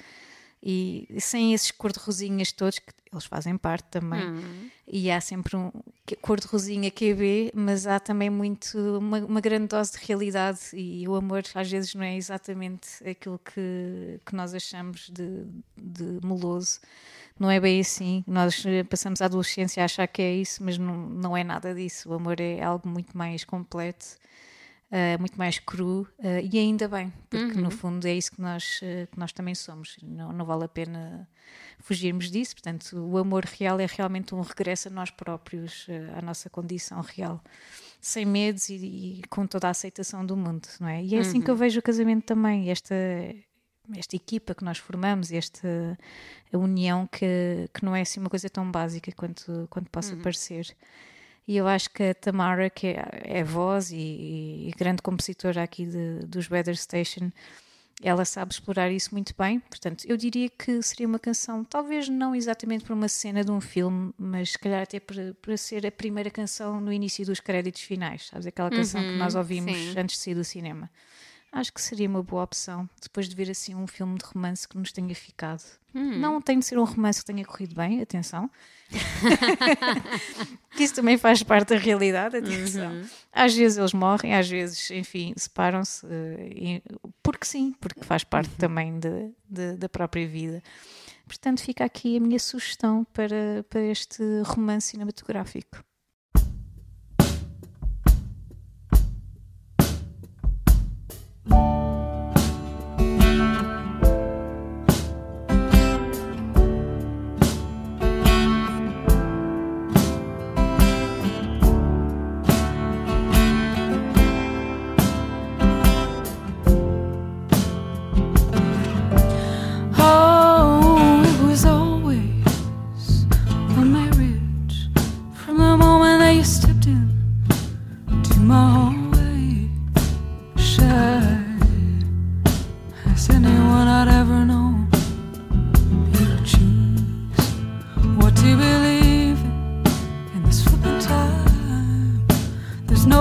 e 0.61 1.07
sem 1.19 1.53
esses 1.53 1.71
cor-de-rosinhas 1.71 2.51
todos, 2.51 2.79
que 2.79 2.91
eles 3.13 3.25
fazem 3.25 3.55
parte 3.57 3.85
também. 3.89 4.27
Hum. 4.29 4.69
E 4.85 5.09
há 5.09 5.21
sempre 5.21 5.55
um, 5.55 5.71
que- 6.05 6.15
cor-de-rosinha 6.17 6.91
QB, 6.91 7.51
mas 7.53 7.87
há 7.87 7.99
também 7.99 8.29
muito 8.29 8.77
uma, 8.97 9.19
uma 9.19 9.39
grande 9.39 9.67
dose 9.67 9.93
de 9.93 10.05
realidade 10.05 10.59
e 10.73 11.07
o 11.07 11.15
amor 11.15 11.43
às 11.55 11.71
vezes 11.71 11.93
não 11.93 12.03
é 12.03 12.17
exatamente 12.17 12.87
aquilo 13.07 13.39
que, 13.39 14.19
que 14.25 14.35
nós 14.35 14.53
achamos 14.53 15.09
de, 15.09 15.45
de 15.77 16.25
meloso. 16.25 16.79
Não 17.39 17.49
é 17.51 17.59
bem 17.59 17.79
assim. 17.79 18.23
Nós 18.27 18.65
eh, 18.65 18.83
passamos 18.83 19.21
a 19.21 19.25
adolescência 19.25 19.81
a 19.81 19.85
achar 19.85 20.07
que 20.07 20.21
é 20.21 20.33
isso, 20.35 20.63
mas 20.63 20.77
não, 20.77 20.95
não 20.95 21.37
é 21.37 21.43
nada 21.43 21.73
disso. 21.73 22.09
O 22.09 22.13
amor 22.13 22.39
é 22.39 22.61
algo 22.63 22.87
muito 22.87 23.17
mais 23.17 23.43
completo, 23.43 24.17
eh, 24.89 25.17
muito 25.17 25.37
mais 25.37 25.59
cru 25.59 26.07
eh, 26.17 26.47
e 26.49 26.57
ainda 26.57 26.87
bem, 26.87 27.11
porque 27.29 27.59
no 27.59 27.69
fundo 27.69 28.07
é 28.07 28.13
isso 28.13 28.31
que 28.31 28.39
nós, 28.39 28.79
eh, 28.81 29.05
que 29.11 29.19
nós 29.19 29.33
também 29.33 29.53
somos. 29.53 29.97
Não, 30.01 30.31
não 30.31 30.45
vale 30.45 30.63
a 30.63 30.67
pena 30.69 31.27
fugirmos 31.79 32.31
disso. 32.31 32.55
Portanto, 32.55 32.95
o 32.95 33.17
amor 33.17 33.43
real 33.43 33.81
é 33.81 33.85
realmente 33.85 34.33
um 34.33 34.39
regresso 34.39 34.87
a 34.87 34.91
nós 34.91 35.11
próprios, 35.11 35.87
à 36.17 36.21
nossa 36.21 36.49
condição 36.49 37.01
real, 37.01 37.43
sem 37.99 38.25
medos 38.25 38.69
e, 38.69 38.75
e 38.75 39.21
com 39.29 39.45
toda 39.45 39.67
a 39.67 39.71
aceitação 39.71 40.25
do 40.25 40.37
mundo, 40.37 40.69
não 40.79 40.87
é? 40.87 41.03
E 41.03 41.15
é 41.15 41.19
assim 41.19 41.41
que 41.41 41.51
eu 41.51 41.55
vejo 41.57 41.79
o 41.79 41.83
casamento 41.83 42.23
também. 42.23 42.69
Esta, 42.69 42.95
esta 43.95 44.15
equipa 44.15 44.53
que 44.53 44.63
nós 44.63 44.77
formamos, 44.77 45.31
esta 45.31 45.97
união 46.51 47.07
que, 47.07 47.69
que 47.73 47.85
não 47.85 47.95
é 47.95 48.01
assim 48.01 48.19
uma 48.19 48.29
coisa 48.29 48.49
tão 48.49 48.69
básica 48.69 49.11
quanto, 49.11 49.67
quanto 49.69 49.89
possa 49.89 50.15
parecer. 50.17 50.75
E 51.47 51.55
eu 51.55 51.67
acho 51.67 51.89
que 51.91 52.03
a 52.03 52.13
Tamara, 52.13 52.69
que 52.69 52.87
é, 52.87 53.39
é 53.39 53.43
voz 53.43 53.91
e, 53.91 53.95
e 54.67 54.73
grande 54.77 55.01
compositora 55.01 55.63
aqui 55.63 55.85
de, 55.85 56.19
dos 56.25 56.51
Weather 56.51 56.75
Station, 56.75 57.31
ela 58.01 58.25
sabe 58.25 58.53
explorar 58.53 58.91
isso 58.91 59.09
muito 59.13 59.33
bem. 59.37 59.59
Portanto, 59.59 60.05
eu 60.05 60.17
diria 60.17 60.49
que 60.49 60.81
seria 60.81 61.07
uma 61.07 61.17
canção, 61.17 61.63
talvez 61.63 62.09
não 62.09 62.35
exatamente 62.35 62.83
para 62.83 62.93
uma 62.93 63.07
cena 63.07 63.43
de 63.43 63.51
um 63.51 63.61
filme, 63.61 64.13
mas 64.17 64.51
se 64.51 64.59
calhar 64.59 64.83
até 64.83 64.99
para, 64.99 65.33
para 65.41 65.57
ser 65.57 65.85
a 65.85 65.91
primeira 65.91 66.29
canção 66.29 66.79
no 66.79 66.91
início 66.91 67.25
dos 67.25 67.39
créditos 67.39 67.81
finais. 67.81 68.27
Sabes? 68.27 68.45
Aquela 68.45 68.69
canção 68.69 69.01
que 69.01 69.15
nós 69.15 69.33
ouvimos 69.33 69.71
sim. 69.71 69.97
antes 69.97 70.17
de 70.17 70.21
sair 70.21 70.35
do 70.35 70.43
cinema. 70.43 70.89
Acho 71.51 71.73
que 71.73 71.81
seria 71.81 72.07
uma 72.09 72.21
boa 72.21 72.43
opção 72.43 72.87
depois 73.01 73.27
de 73.27 73.35
ver 73.35 73.49
assim 73.49 73.73
um 73.73 73.87
filme 73.87 74.17
de 74.17 74.25
romance 74.25 74.67
que 74.67 74.77
nos 74.77 74.91
tenha 74.91 75.15
ficado. 75.15 75.63
Não 76.19 76.39
tem 76.41 76.59
de 76.59 76.65
ser 76.65 76.77
um 76.77 76.83
romance 76.83 77.19
que 77.21 77.25
tenha 77.25 77.43
corrido 77.45 77.73
bem, 77.73 78.01
atenção. 78.01 78.49
que 80.75 80.83
isso 80.83 80.93
também 80.95 81.17
faz 81.17 81.41
parte 81.43 81.69
da 81.69 81.77
realidade, 81.77 82.37
atenção. 82.37 82.91
Às 83.31 83.55
vezes 83.55 83.77
eles 83.77 83.93
morrem, 83.93 84.33
às 84.35 84.47
vezes, 84.47 84.91
enfim, 84.91 85.33
separam-se, 85.35 86.05
eh, 86.09 86.81
porque 87.23 87.45
sim, 87.45 87.73
porque 87.79 88.03
faz 88.03 88.23
parte 88.23 88.53
também 88.55 88.99
de- 88.99 89.31
de- 89.49 89.77
da 89.77 89.89
própria 89.89 90.27
vida. 90.27 90.61
Portanto, 91.25 91.61
fica 91.61 91.83
aqui 91.83 92.17
a 92.17 92.19
minha 92.19 92.39
sugestão 92.39 93.03
para, 93.13 93.65
para 93.69 93.81
este 93.81 94.21
romance 94.45 94.87
cinematográfico. 94.91 95.83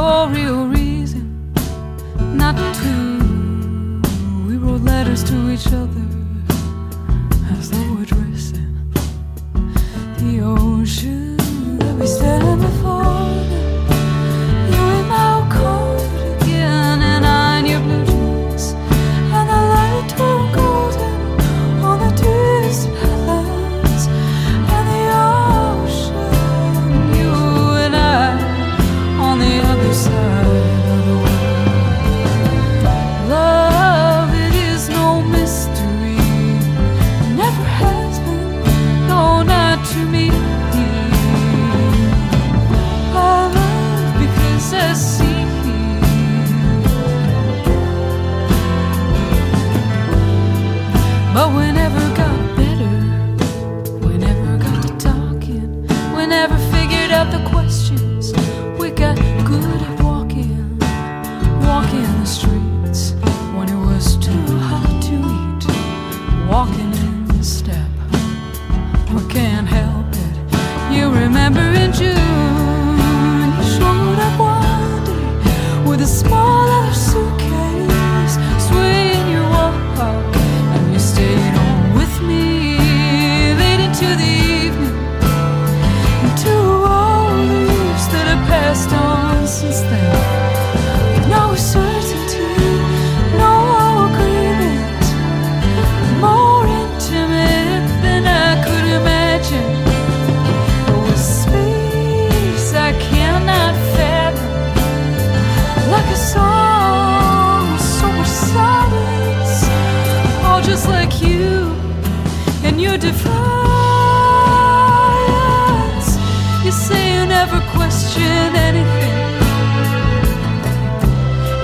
Real 0.07 0.67
reason 0.69 1.53
not 2.37 2.55
to. 2.77 2.95
We 4.47 4.57
wrote 4.57 4.83
letters 4.83 5.25
to 5.25 5.51
each 5.51 5.67
other 5.67 6.07
as 7.59 7.71
though 7.71 7.95
we're 7.95 8.05
dressing 8.05 8.93
the 10.19 10.43
ocean 10.43 11.37
that 11.79 11.95
we 11.97 12.07
stand 12.07 12.56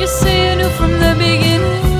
You 0.03 0.09
say 0.09 0.51
you 0.51 0.57
knew 0.57 0.69
from 0.71 0.91
the 0.99 1.15
beginning. 1.17 1.92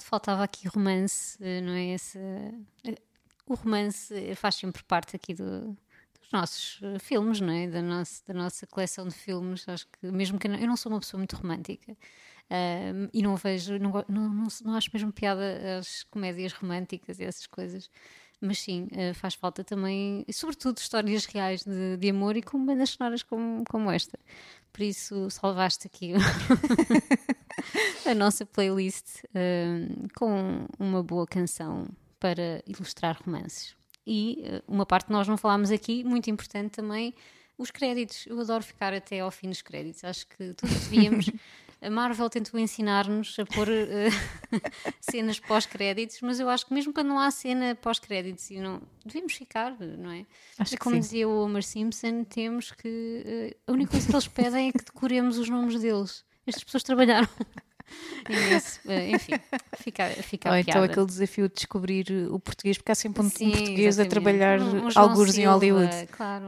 Faltava 0.00 0.42
aqui 0.44 0.66
romance, 0.68 1.36
eh, 1.42 1.60
não 1.60 1.72
é? 1.72 1.94
Esse, 1.94 2.18
eh, 2.18 2.94
o 3.46 3.54
romance 3.54 4.14
eh, 4.14 4.34
faz 4.34 4.54
sempre 4.56 4.82
parte 4.84 5.16
aqui 5.16 5.34
do- 5.34 5.76
dos 6.20 6.30
nossos 6.32 6.80
filmes, 7.00 7.40
não 7.40 7.52
é? 7.52 7.68
Da 7.68 7.82
nossa, 7.82 8.22
da 8.26 8.34
nossa 8.34 8.66
coleção 8.66 9.06
de 9.08 9.14
filmes. 9.14 9.68
Acho 9.68 9.86
que, 9.88 10.06
mesmo 10.10 10.38
que 10.38 10.46
eu 10.46 10.52
não, 10.52 10.58
eu 10.58 10.66
não 10.66 10.76
sou 10.76 10.90
uma 10.92 11.00
pessoa 11.00 11.18
muito 11.18 11.36
romântica 11.36 11.96
ahm, 12.50 13.08
e 13.12 13.22
não 13.22 13.36
vejo, 13.36 13.78
não, 13.78 13.90
não, 14.08 14.28
não, 14.28 14.46
não 14.64 14.74
acho 14.74 14.90
mesmo 14.92 15.12
piada 15.12 15.78
as 15.78 16.02
comédias 16.04 16.52
românticas 16.52 17.18
e 17.20 17.24
essas 17.24 17.46
coisas. 17.46 17.90
Mas 18.40 18.58
sim, 18.60 18.88
eh, 18.92 19.14
faz 19.14 19.34
falta 19.34 19.64
também, 19.64 20.24
sobretudo, 20.32 20.78
histórias 20.78 21.24
reais 21.26 21.64
de, 21.64 21.96
de 21.96 22.10
amor 22.10 22.36
e 22.36 22.42
com 22.42 22.62
bandas 22.64 22.90
sonoras 22.90 23.22
como, 23.22 23.64
como 23.68 23.90
esta. 23.90 24.18
Por 24.72 24.82
isso, 24.82 25.30
salvaste 25.30 25.86
aqui 25.86 26.12
a 28.06 28.14
nossa 28.14 28.44
playlist 28.46 29.22
hum, 29.34 30.08
com 30.16 30.66
uma 30.78 31.02
boa 31.02 31.26
canção 31.26 31.86
para 32.18 32.62
ilustrar 32.66 33.20
romances. 33.24 33.74
E 34.06 34.42
eh, 34.44 34.62
uma 34.66 34.86
parte 34.86 35.06
que 35.06 35.12
nós 35.12 35.26
não 35.28 35.36
falámos 35.36 35.70
aqui, 35.70 36.04
muito 36.04 36.30
importante 36.30 36.70
também, 36.72 37.14
os 37.56 37.70
créditos. 37.70 38.26
Eu 38.26 38.40
adoro 38.40 38.62
ficar 38.62 38.92
até 38.92 39.20
ao 39.20 39.30
fim 39.30 39.48
dos 39.48 39.62
créditos. 39.62 40.04
Acho 40.04 40.26
que 40.26 40.54
todos 40.54 40.74
devíamos. 40.88 41.30
A 41.80 41.90
Marvel 41.90 42.30
tentou 42.30 42.58
ensinar-nos 42.58 43.38
a 43.38 43.44
pôr 43.44 43.68
eh, 43.68 44.08
cenas 45.00 45.38
pós-créditos, 45.38 46.18
mas 46.22 46.40
eu 46.40 46.48
acho 46.48 46.64
que 46.66 46.72
mesmo 46.72 46.94
quando 46.94 47.08
não 47.08 47.18
há 47.18 47.30
cena 47.30 47.74
pós-créditos, 47.74 48.50
e 48.50 48.58
não, 48.58 48.80
devemos 49.04 49.34
ficar, 49.34 49.76
não 49.78 50.10
é? 50.10 50.24
Acho 50.58 50.72
que 50.72 50.78
Como 50.78 50.94
sim. 50.94 51.00
dizia 51.00 51.28
o 51.28 51.44
Homer 51.44 51.62
Simpson, 51.62 52.24
temos 52.24 52.72
que. 52.72 53.22
eh, 53.26 53.56
a 53.66 53.72
única 53.72 53.90
coisa 53.90 54.06
que 54.06 54.14
eles 54.14 54.28
pedem 54.28 54.68
é 54.68 54.72
que 54.72 54.84
decoremos 54.84 55.36
os 55.36 55.50
nomes 55.50 55.78
deles. 55.78 56.24
Estas 56.46 56.64
pessoas 56.64 56.82
trabalharam. 56.82 57.28
Eh, 58.88 59.10
enfim, 59.10 59.32
fica, 59.78 60.08
fica 60.22 60.48
Ou 60.48 60.54
a 60.54 60.60
então 60.60 60.82
aquele 60.82 61.04
desafio 61.04 61.48
de 61.50 61.54
descobrir 61.54 62.06
o 62.30 62.40
português, 62.40 62.78
porque 62.78 62.90
há 62.90 62.94
sempre 62.94 63.22
um, 63.22 63.26
um 63.26 63.30
Sim, 63.30 63.50
português 63.50 63.98
a 63.98 64.02
exatamente. 64.02 64.10
trabalhar 64.10 64.58
Um- 64.60 64.86
um 64.86 64.88
algures 64.96 65.36
em 65.36 65.44
Hollywood. 65.44 66.06
Claro, 66.10 66.46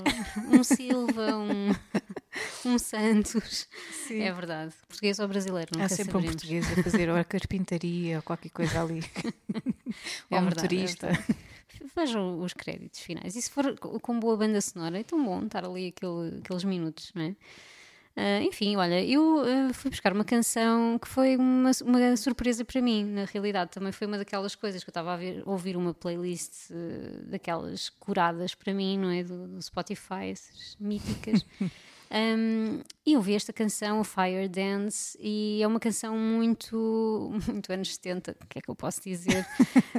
um 0.51 0.65
Silva, 0.65 1.37
um, 1.37 1.75
um 2.65 2.79
Santos. 2.79 3.69
É 4.11 4.33
verdade. 4.33 4.73
Português 4.89 5.19
ou 5.19 5.29
brasileiro, 5.29 5.71
Há 5.79 5.89
sempre 5.89 6.17
um 6.17 6.21
saberemos. 6.23 6.37
português 6.37 6.79
a 6.79 6.83
fazer 6.83 7.11
ou 7.11 7.17
a 7.17 7.25
carpintaria 7.25 8.17
ou 8.17 8.23
qualquer 8.23 8.51
coisa 8.51 8.83
ali. 8.83 9.05
É 10.31 10.37
ou 10.37 10.41
um 10.41 10.43
é 10.43 10.49
motorista. 10.49 11.07
verdade. 11.09 11.37
Vejam 11.95 12.41
os 12.41 12.53
créditos 12.55 13.01
finais. 13.01 13.37
E 13.37 13.43
se 13.43 13.51
for 13.51 13.79
co- 13.79 14.01
com 14.01 14.19
boa 14.19 14.37
banda 14.37 14.61
sonora, 14.61 14.99
é 14.99 15.05
tão 15.05 15.23
bom 15.25 15.45
estar 15.45 15.65
ali 15.65 15.89
aquele- 15.89 16.39
aqueles 16.43 16.65
minutos, 16.65 17.13
não 17.15 17.23
é? 17.23 17.37
Ah, 18.19 18.41
enfim, 18.41 18.77
olha, 18.77 19.05
eu 19.05 19.41
ah, 19.41 19.75
fui 19.75 19.91
buscar 19.91 20.13
uma 20.13 20.25
canção 20.25 20.99
que 20.99 21.07
foi 21.07 21.37
uma, 21.37 21.71
uma 21.85 22.17
surpresa 22.17 22.65
para 22.65 22.81
mim, 22.81 23.05
na 23.05 23.27
realidade. 23.27 23.73
Também 23.73 23.93
foi 23.93 24.07
uma 24.07 24.17
daquelas 24.17 24.55
coisas 24.55 24.83
que 24.83 24.89
eu 24.89 24.93
estava 24.93 25.13
a, 25.13 25.17
ver- 25.17 25.43
ouvir 25.47 25.77
uma 25.77 25.93
playlist 25.93 26.71
ah, 26.73 27.25
daquelas 27.27 27.91
curadas 27.91 28.55
para 28.55 28.73
mim, 28.73 28.99
não 28.99 29.11
é? 29.11 29.23
Do, 29.23 29.47
do 29.47 29.61
Spotify, 29.63 30.31
essas 30.33 30.77
míticas. 30.81 31.45
Um, 32.11 32.81
e 33.05 33.15
eu 33.15 33.21
vi 33.21 33.35
esta 33.35 33.53
canção, 33.53 34.01
o 34.01 34.05
Fire 34.05 34.49
Dance, 34.49 35.19
e 35.21 35.61
é 35.63 35.67
uma 35.67 35.81
canção 35.81 36.17
muito, 36.17 37.33
muito 37.49 37.73
anos 37.73 37.95
70, 37.95 38.37
o 38.43 38.47
que 38.47 38.59
é 38.59 38.63
que 38.63 38.69
eu 38.69 38.75
posso 38.77 39.01
dizer? 39.03 39.45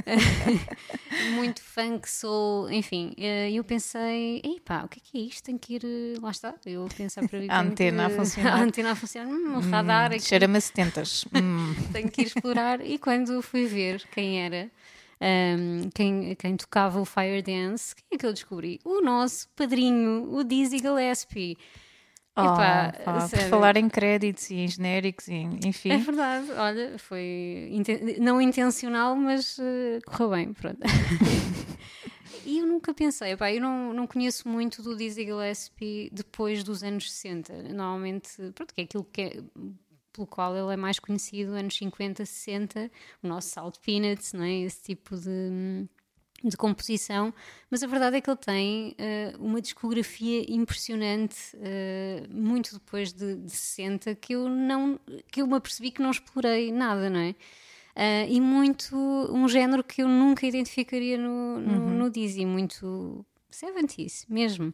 muito 1.35 1.61
funk, 1.61 2.09
soul, 2.09 2.69
enfim. 2.71 3.13
eh, 3.17 3.51
eu 3.51 3.63
pensei, 3.63 4.41
epá, 4.43 4.83
o 4.85 4.87
que 4.87 4.99
é 4.99 5.01
que 5.03 5.17
é 5.17 5.21
isto? 5.21 5.43
Tem 5.43 5.57
que 5.57 5.75
ir, 5.75 5.81
eh, 5.83 6.19
lá 6.21 6.31
está, 6.31 6.53
eu 6.65 6.87
pensar 6.95 7.27
para 7.27 7.39
mim. 7.39 7.47
A 7.49 7.57
tenho 7.59 7.65
que- 7.75 7.83
antena 7.83 8.05
a 8.05 8.09
funcionar. 8.09 8.53
A 8.57 8.61
antena 8.63 8.91
a 8.91 8.95
funcionar, 8.95 9.29
hum, 9.33 9.59
radar 9.71 10.11
aqui 10.11 10.21
Cheira-me 10.21 10.57
a 10.57 10.61
70 10.61 11.03
hum. 11.33 11.73
tenho 11.93 12.09
que 12.09 12.21
ir 12.21 12.27
explorar. 12.27 12.81
E 12.85 12.97
quando 12.97 13.41
fui 13.41 13.65
ver 13.65 14.01
quem 14.11 14.41
era, 14.41 14.69
ahm, 15.19 15.89
quem, 15.93 16.35
quem 16.35 16.55
tocava 16.55 16.99
o 17.01 17.05
Fire 17.05 17.41
Dance, 17.41 17.95
quem 17.95 18.05
é 18.13 18.17
que 18.17 18.25
eu 18.25 18.33
descobri? 18.33 18.79
O 18.83 19.01
nosso 19.01 19.47
padrinho, 19.55 20.33
o 20.33 20.43
Dizzy 20.43 20.79
Gillespie. 20.79 21.57
Oh, 22.39 22.41
Epá, 22.53 22.93
pá, 23.03 23.27
por 23.29 23.39
falar 23.49 23.77
em 23.77 23.89
créditos 23.89 24.49
e 24.51 24.55
em 24.57 24.67
genéricos, 24.67 25.27
e, 25.27 25.33
enfim. 25.65 25.91
É 25.91 25.97
verdade, 25.97 26.51
olha, 26.51 26.99
foi 26.99 27.69
inten- 27.71 28.19
não 28.19 28.39
intencional, 28.39 29.15
mas 29.15 29.57
eh, 29.59 29.99
correu 30.05 30.29
bem, 30.29 30.53
pronto. 30.53 30.77
e 32.45 32.59
eu 32.59 32.65
nunca 32.67 32.93
pensei, 32.93 33.35
pá, 33.35 33.51
eu 33.51 33.59
não, 33.61 33.91
não 33.93 34.05
conheço 34.07 34.47
muito 34.47 34.81
do 34.83 34.95
Dizzy 34.95 35.23
Gillespie 35.25 36.09
depois 36.13 36.63
dos 36.63 36.83
anos 36.83 37.11
60. 37.11 37.53
Normalmente, 37.73 38.29
pronto, 38.53 38.73
que 38.73 38.81
é 38.81 38.83
aquilo 38.83 39.03
que 39.05 39.21
é, 39.21 39.41
pelo 40.13 40.27
qual 40.27 40.55
ele 40.55 40.73
é 40.73 40.77
mais 40.77 40.99
conhecido, 40.99 41.53
anos 41.53 41.75
50, 41.75 42.25
60, 42.25 42.91
o 43.23 43.27
nosso 43.27 43.49
Salt 43.49 43.77
Peanuts, 43.83 44.33
não 44.33 44.43
é? 44.43 44.53
Esse 44.61 44.83
tipo 44.83 45.15
de 45.17 45.87
de 46.43 46.55
composição, 46.55 47.33
mas 47.69 47.81
a 47.81 47.87
verdade 47.87 48.17
é 48.17 48.21
que 48.21 48.29
ele 48.29 48.37
tem 48.37 48.95
eh, 48.97 49.33
uma 49.39 49.59
discografia 49.59 50.45
impressionante 50.47 51.35
eh, 51.59 52.23
muito 52.29 52.73
depois 52.73 53.11
de, 53.11 53.35
de 53.35 53.51
60 53.51 54.13
que 54.15 54.33
eu 54.33 54.47
não 54.47 54.99
que 55.31 55.41
eu 55.41 55.47
me 55.47 55.55
apercebi 55.55 55.89
que 55.91 56.01
não 56.01 56.11
explorei 56.11 56.71
nada, 56.71 57.09
não 57.09 57.19
é? 57.19 57.35
Ah, 57.95 58.25
e 58.29 58.39
muito 58.39 58.95
um 58.95 59.47
género 59.47 59.83
que 59.83 60.03
eu 60.03 60.07
nunca 60.07 60.45
identificaria 60.45 61.17
no, 61.17 61.59
no, 61.59 61.89
no 61.89 62.09
Dizzy, 62.11 62.45
muito 62.45 63.25
70s 63.51 64.25
mesmo. 64.29 64.71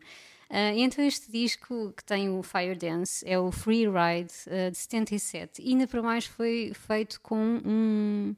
E 0.52 0.82
então 0.84 1.04
este 1.04 1.32
disco 1.32 1.94
que 1.98 2.04
tem 2.04 2.30
o 2.30 2.44
Fire 2.44 2.76
Dance 2.76 3.28
é 3.28 3.40
o 3.40 3.52
Free 3.52 3.86
Ride 3.88 4.34
ah, 4.48 4.70
de 4.70 4.78
77 4.78 5.62
e 5.62 5.70
ainda 5.70 5.88
para 5.88 6.02
mais 6.02 6.26
foi 6.26 6.74
feito 6.76 7.22
com 7.22 7.62
um 7.66 8.36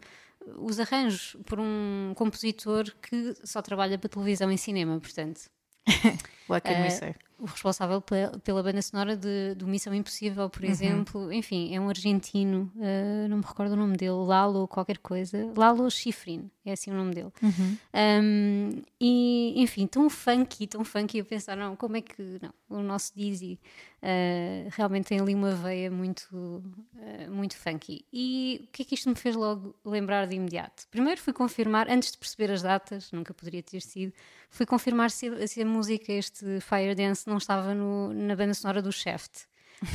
os 0.58 0.80
arranjos 0.80 1.36
por 1.46 1.60
um 1.60 2.14
compositor 2.16 2.86
que 3.02 3.34
só 3.44 3.62
trabalha 3.62 3.98
para 3.98 4.10
televisão 4.10 4.52
e 4.52 4.58
cinema, 4.58 5.00
portanto. 5.00 5.42
What 6.50 6.66
can 6.68 6.82
we 6.82 6.88
Eh, 6.88 6.90
say? 6.92 7.16
O 7.38 7.46
responsável 7.46 8.00
pe- 8.02 8.38
pela 8.44 8.64
banda 8.64 8.82
sonora 8.82 9.16
de, 9.18 9.56
do 9.56 9.68
Missão 9.68 9.94
Impossível, 9.94 10.50
por 10.50 10.64
exemplo, 10.64 11.34
enfim, 11.34 11.76
é 11.76 11.80
um 11.82 11.90
argentino, 11.90 12.72
eh, 12.80 13.28
não 13.30 13.38
me 13.40 13.44
recordo 13.44 13.74
o 13.74 13.76
nome 13.76 13.98
dele, 13.98 14.12
Lalo 14.26 14.68
qualquer 14.70 14.98
coisa, 15.00 15.52
Lalo 15.56 15.92
Schifrin, 15.92 16.50
é 16.66 16.72
assim 16.72 16.92
o 16.92 16.94
nome 16.96 17.14
dele. 17.14 17.32
Um, 17.94 18.82
e, 19.00 19.54
enfim, 19.62 19.86
tão 19.86 20.10
funky, 20.10 20.66
tão 20.68 20.84
funky, 20.86 21.18
eu 21.20 21.26
pensar, 21.26 21.56
não, 21.58 21.76
como 21.76 21.98
é 21.98 22.02
que, 22.02 22.40
não, 22.42 22.54
o 22.70 22.82
nosso 22.82 23.12
Dizzy 23.16 23.60
eh, 24.02 24.68
realmente 24.72 25.08
tem 25.08 25.20
ali 25.20 25.36
uma 25.36 25.52
veia 25.52 25.92
muito, 25.92 26.64
eh, 26.98 27.28
muito 27.30 27.58
funky. 27.58 28.06
E 28.14 28.62
o 28.64 28.72
que 28.72 28.82
é 28.84 28.86
que 28.86 28.96
isto 28.96 29.10
me 29.10 29.16
fez 29.16 29.36
logo 29.36 29.76
lembrar 29.84 30.26
de 30.28 30.36
imediato? 30.36 30.88
Primeiro 30.90 31.20
fui 31.20 31.34
confirmar, 31.34 31.90
antes 31.90 32.12
de 32.12 32.18
perceber 32.18 32.52
as 32.52 32.62
datas, 32.62 33.12
nunca 33.12 33.34
poderia 33.34 33.62
ter 33.64 33.82
sido, 33.82 34.14
fui 34.50 34.66
confirmar 34.66 35.12
se, 35.12 35.48
se 35.48 35.62
a 35.62 35.66
música, 35.66 36.12
este 36.14 36.60
Fire 36.62 36.96
Dance, 36.96 37.25
não 37.26 37.38
estava 37.38 37.74
no- 37.74 38.14
na 38.14 38.36
banda 38.36 38.54
sonora 38.54 38.82
do 38.82 38.92
Shaft. 38.92 39.46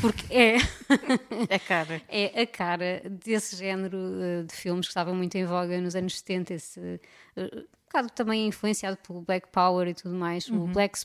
Porque 0.00 0.26
é, 0.32 0.56
É 1.48 1.58
cara. 1.58 2.02
é 2.08 2.42
a 2.42 2.46
cara 2.46 3.02
desse 3.08 3.56
género 3.56 3.96
eh, 4.20 4.42
de 4.44 4.54
filmes 4.54 4.86
que 4.86 4.90
estava 4.90 5.12
muito 5.14 5.34
em 5.36 5.44
voga 5.46 5.80
nos 5.80 5.96
anos 5.96 6.18
70, 6.18 6.54
esse, 6.54 7.00
eh, 7.36 7.46
um 7.56 7.86
bocado 7.86 8.10
também 8.10 8.46
influenciado 8.46 8.96
pelo 8.98 9.22
Black 9.22 9.48
Power 9.50 9.88
e 9.88 9.94
tudo 9.94 10.14
mais, 10.14 10.48
o 10.48 10.66
Black, 10.68 10.98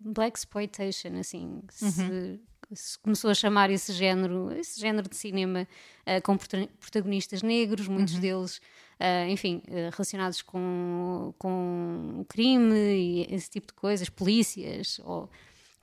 Black 0.00 0.38
Exploitation, 0.38 1.16
assim, 1.18 1.62
se 1.70 2.40
se 2.74 2.98
começou 2.98 3.30
a 3.30 3.34
chamar 3.34 3.70
esse 3.70 3.92
género, 3.92 4.50
esse 4.58 4.80
género 4.80 5.08
de 5.08 5.14
cinema 5.14 5.68
uh, 6.04 6.20
com 6.22 6.36
prota- 6.36 6.68
protagonistas 6.80 7.40
negros, 7.40 7.86
muitos 7.86 8.18
deles, 8.18 8.56
uh, 8.98 9.28
enfim, 9.30 9.62
uh, 9.68 9.88
relacionados 9.92 10.42
com, 10.42 11.32
com 11.38 12.24
crime 12.28 12.74
e 12.74 13.32
esse 13.32 13.48
tipo 13.48 13.68
de 13.68 13.72
coisas, 13.74 14.08
polícias, 14.08 15.00
ou 15.04 15.30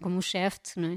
como 0.01 0.17
o 0.17 0.21
Shaft, 0.21 0.77
não 0.77 0.89
é? 0.89 0.95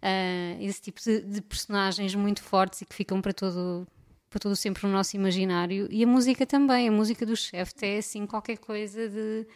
Uh, 0.00 0.62
esse 0.62 0.80
tipo 0.80 1.00
de, 1.00 1.20
de 1.20 1.40
personagens 1.42 2.14
muito 2.14 2.42
fortes 2.42 2.82
e 2.82 2.86
que 2.86 2.94
ficam 2.94 3.20
para 3.20 3.32
todo 3.32 3.86
para 4.30 4.40
todo 4.40 4.54
sempre 4.54 4.86
no 4.86 4.92
nosso 4.92 5.16
imaginário. 5.16 5.88
E 5.90 6.04
a 6.04 6.06
música 6.06 6.44
também, 6.46 6.88
a 6.88 6.92
música 6.92 7.24
do 7.24 7.34
Shaft 7.34 7.82
é 7.82 7.98
assim 7.98 8.26
qualquer 8.26 8.58
coisa 8.58 9.08
de, 9.08 9.46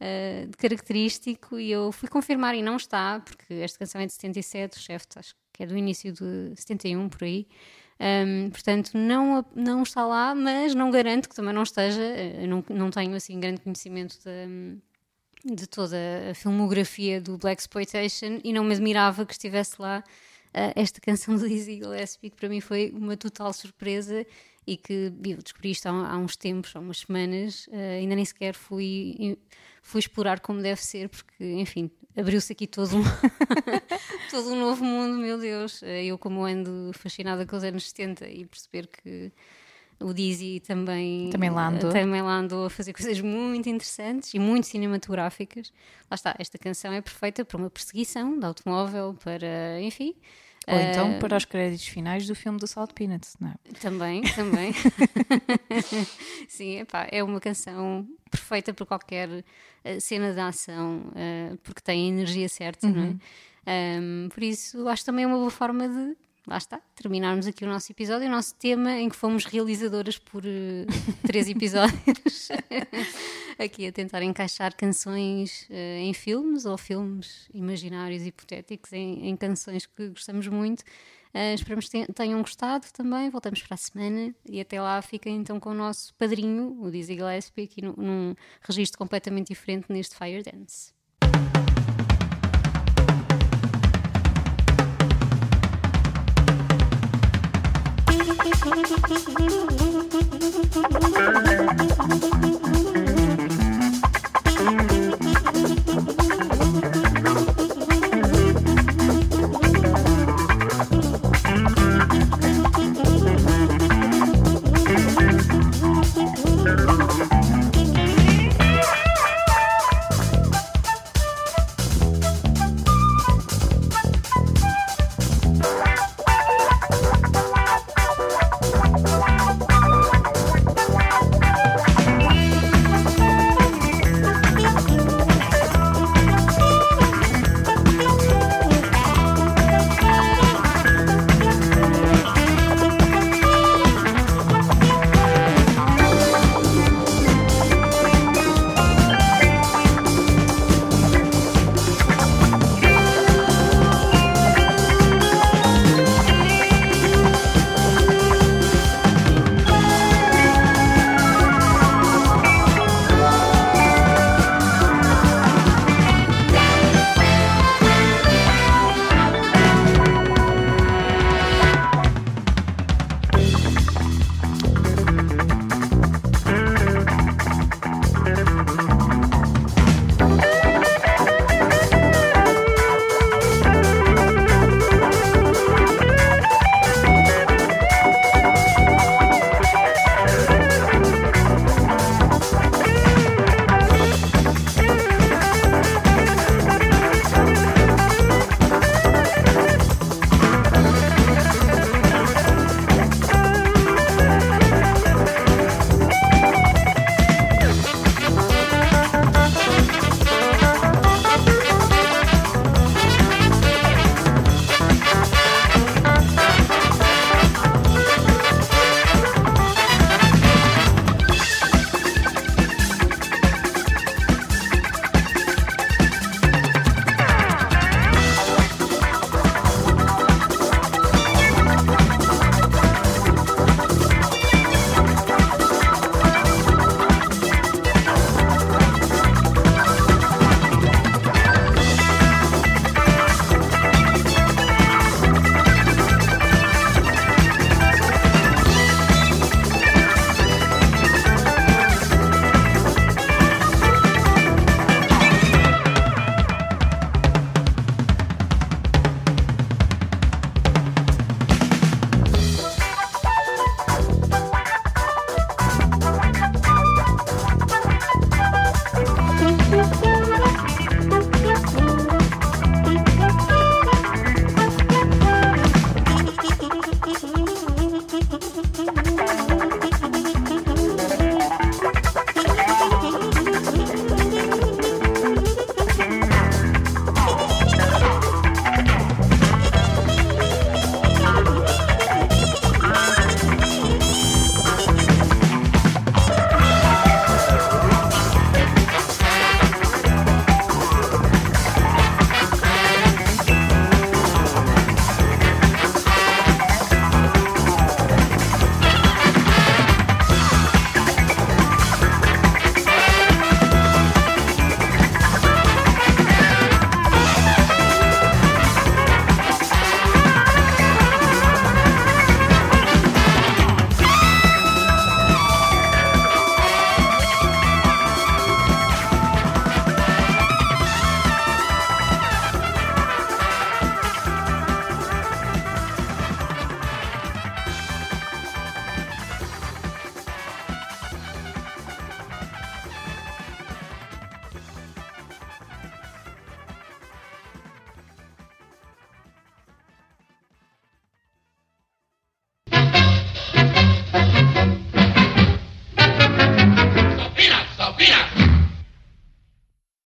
uh, 0.00 0.46
de 0.48 0.56
característico. 0.56 1.58
E 1.58 1.70
eu 1.70 1.90
fui 1.92 2.08
confirmar 2.08 2.54
e 2.54 2.62
não 2.62 2.76
está, 2.76 3.20
porque 3.20 3.54
esta 3.54 3.78
canção 3.78 4.00
é 4.00 4.06
de 4.06 4.12
77, 4.12 4.76
o 4.76 4.80
Shaft 4.80 5.18
acho 5.18 5.34
que 5.52 5.62
é 5.62 5.66
do 5.66 5.76
início 5.76 6.12
de 6.12 6.52
71 6.56 7.08
por 7.08 7.24
aí. 7.24 7.46
Um, 8.00 8.50
portanto 8.50 8.92
não, 8.94 9.44
não 9.56 9.82
está 9.82 10.06
lá, 10.06 10.32
mas 10.32 10.72
não 10.72 10.88
garanto 10.88 11.28
que 11.28 11.34
também 11.34 11.52
não 11.52 11.64
esteja, 11.64 12.00
eu 12.00 12.46
não, 12.46 12.64
não 12.70 12.90
tenho 12.90 13.16
assim 13.16 13.40
grande 13.40 13.60
conhecimento 13.60 14.16
de, 14.22 14.78
de 15.44 15.66
toda 15.66 15.96
a 16.30 16.34
filmografia 16.34 17.20
do 17.20 17.38
Black 17.38 17.60
Exploitation 17.60 18.40
e 18.42 18.52
não 18.52 18.64
me 18.64 18.74
admirava 18.74 19.24
que 19.24 19.32
estivesse 19.32 19.80
lá 19.80 20.02
uh, 20.48 20.72
esta 20.74 21.00
canção 21.00 21.36
do 21.36 21.48
Dizzy 21.48 21.76
Gillespie, 21.76 22.30
que 22.30 22.36
para 22.36 22.48
mim 22.48 22.60
foi 22.60 22.90
uma 22.94 23.16
total 23.16 23.52
surpresa 23.52 24.26
e 24.66 24.76
que 24.76 25.12
eu 25.24 25.38
descobri 25.38 25.70
isto 25.70 25.86
há, 25.86 26.12
há 26.12 26.18
uns 26.18 26.36
tempos, 26.36 26.74
há 26.76 26.80
umas 26.80 26.98
semanas, 26.98 27.66
uh, 27.68 27.98
ainda 27.98 28.14
nem 28.14 28.24
sequer 28.24 28.54
fui, 28.54 29.38
fui 29.82 30.00
explorar 30.00 30.40
como 30.40 30.60
deve 30.60 30.82
ser, 30.82 31.08
porque, 31.08 31.44
enfim, 31.44 31.90
abriu-se 32.16 32.52
aqui 32.52 32.66
todo 32.66 32.96
um, 32.96 33.02
todo 34.30 34.50
um 34.50 34.60
novo 34.60 34.84
mundo, 34.84 35.18
meu 35.18 35.38
Deus. 35.38 35.80
Uh, 35.82 35.86
eu, 35.86 36.18
como 36.18 36.44
ando 36.44 36.90
fascinada 36.92 37.46
com 37.46 37.56
os 37.56 37.64
anos 37.64 37.88
70 37.88 38.28
e 38.28 38.44
perceber 38.44 38.88
que 38.88 39.32
o 40.00 40.12
Dizzy 40.12 40.60
também, 40.60 41.30
Também 41.30 41.50
lá 41.50 41.68
andou. 41.68 41.90
também 41.90 42.22
lá 42.22 42.36
andou 42.36 42.66
a 42.66 42.70
fazer 42.70 42.92
coisas 42.92 43.20
muito 43.20 43.68
interessantes 43.68 44.32
e 44.34 44.38
muito 44.38 44.66
cinematográficas. 44.66 45.72
Lá 46.10 46.14
está, 46.14 46.34
esta 46.38 46.56
canção 46.58 46.92
é 46.92 47.00
perfeita 47.00 47.44
para 47.44 47.56
uma 47.56 47.68
perseguição 47.70 48.38
de 48.38 48.44
automóvel, 48.46 49.14
para, 49.22 49.80
enfim. 49.80 50.14
Ou 50.70 50.78
então 50.78 51.12
eh, 51.12 51.18
para 51.18 51.36
os 51.36 51.44
créditos 51.46 51.86
finais 51.88 52.26
do 52.26 52.34
filme 52.34 52.58
do 52.58 52.66
Salt 52.66 52.92
Peanuts, 52.92 53.36
não 53.40 53.48
é? 53.48 53.54
Também, 53.80 54.22
também. 54.36 54.72
Sim, 56.48 56.80
epá, 56.80 57.08
é 57.10 57.22
uma 57.22 57.40
canção 57.40 58.06
perfeita 58.30 58.72
para 58.74 58.84
qualquer 58.86 59.44
eh, 59.84 60.00
cena 60.00 60.32
de 60.32 60.40
ação, 60.40 61.10
eh, 61.16 61.56
porque 61.62 61.80
tem 61.80 62.06
a 62.06 62.08
energia 62.08 62.48
certa, 62.48 62.88
não 62.88 63.02
é? 63.66 63.98
Um, 64.00 64.28
por 64.30 64.42
isso, 64.42 64.88
acho 64.88 65.04
também 65.04 65.26
uma 65.26 65.36
boa 65.36 65.50
forma 65.50 65.88
de, 65.88 66.16
lá 66.48 66.56
está, 66.56 66.80
terminarmos 66.96 67.46
aqui 67.46 67.64
o 67.64 67.68
nosso 67.68 67.92
episódio, 67.92 68.26
o 68.26 68.30
nosso 68.30 68.54
tema 68.54 68.92
em 68.92 69.08
que 69.08 69.16
fomos 69.16 69.44
realizadoras 69.44 70.18
por 70.18 70.42
eh, 70.44 70.86
três 71.26 71.48
episódios, 71.48 72.48
aqui 73.58 73.86
a 73.86 73.92
tentar 73.92 74.22
encaixar 74.22 74.74
canções 74.74 75.66
eh, 75.70 76.00
em 76.00 76.14
filmes 76.14 76.64
ou 76.64 76.78
filmes 76.78 77.48
imaginários 77.52 78.24
hipotéticos 78.24 78.92
em, 78.92 79.28
em 79.28 79.36
canções 79.36 79.86
que 79.86 80.08
gostamos 80.08 80.48
muito. 80.48 80.80
Uh, 81.34 81.54
esperamos 81.54 81.86
que 81.90 82.10
tenham 82.14 82.40
gostado 82.40 82.86
também. 82.90 83.28
Voltamos 83.28 83.62
para 83.62 83.74
a 83.74 83.76
semana 83.76 84.34
e 84.48 84.60
até 84.60 84.80
lá 84.80 85.00
fiquem 85.02 85.36
então 85.36 85.60
com 85.60 85.70
o 85.70 85.74
nosso 85.74 86.14
padrinho, 86.14 86.74
o 86.80 86.90
Dizzy 86.90 87.14
Gillespie, 87.14 87.64
aqui 87.64 87.82
num, 87.82 87.92
num 87.92 88.34
registro 88.62 88.98
completamente 88.98 89.48
diferente 89.48 89.92
neste 89.92 90.16
Fire 90.16 90.42
Dance. 90.42 90.94
Thank 98.28 99.64
you. 102.44 102.57